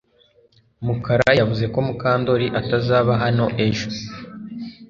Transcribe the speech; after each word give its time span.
Mukara 0.85 1.29
yavuze 1.39 1.65
ko 1.73 1.79
Mukandoli 1.87 2.47
atazaba 2.59 3.11
hano 3.23 3.45
ejo 3.65 3.87